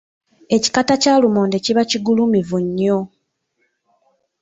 [0.55, 2.99] Ekikata kya lumonde kiba kigulumivu nnyo.